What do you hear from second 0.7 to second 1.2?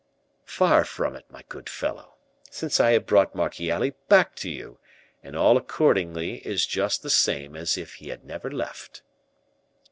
from